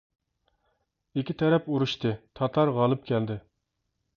ئىككى 1.19 1.35
تەرەپ 1.41 1.69
ئۇرۇشتى، 1.73 2.15
تاتار 2.41 2.73
غالىب 2.79 3.05
كەلدى. 3.13 3.37